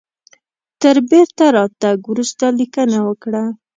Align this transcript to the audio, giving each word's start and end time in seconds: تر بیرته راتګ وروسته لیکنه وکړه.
تر 0.81 0.95
بیرته 1.09 1.45
راتګ 1.55 1.99
وروسته 2.11 2.45
لیکنه 2.59 2.97
وکړه. 3.07 3.43